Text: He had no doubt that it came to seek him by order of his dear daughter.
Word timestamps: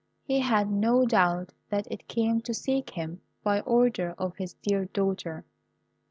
He 0.23 0.39
had 0.39 0.71
no 0.71 1.05
doubt 1.05 1.53
that 1.69 1.85
it 1.91 2.07
came 2.07 2.41
to 2.41 2.55
seek 2.55 2.89
him 2.89 3.21
by 3.43 3.59
order 3.59 4.15
of 4.17 4.35
his 4.37 4.53
dear 4.55 4.85
daughter. 4.85 5.45